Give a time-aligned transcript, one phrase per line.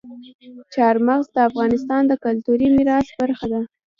[0.73, 3.61] چار مغز د افغانستان د کلتوري میراث برخه ده.